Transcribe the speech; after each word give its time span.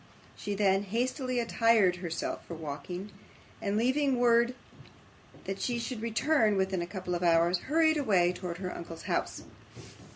She 0.35 0.55
then 0.55 0.81
hastily 0.85 1.39
attired 1.39 1.97
herself 1.97 2.43
for 2.47 2.55
walking, 2.55 3.11
and 3.61 3.77
leaving 3.77 4.17
word 4.17 4.55
that 5.45 5.61
she 5.61 5.77
should 5.77 6.01
return 6.01 6.57
within 6.57 6.81
a 6.81 6.87
couple 6.87 7.13
of 7.13 7.21
hours, 7.21 7.59
hurried 7.69 7.97
away 7.97 8.33
towards 8.33 8.61
her 8.61 8.75
uncle's 8.75 9.03
house. 9.03 9.43